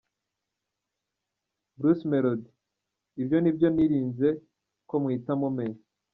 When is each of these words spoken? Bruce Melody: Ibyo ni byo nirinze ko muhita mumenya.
Bruce 1.77 2.03
Melody: 2.11 2.47
Ibyo 3.21 3.37
ni 3.39 3.51
byo 3.55 3.67
nirinze 3.75 4.27
ko 4.87 4.95
muhita 5.01 5.33
mumenya. 5.41 5.81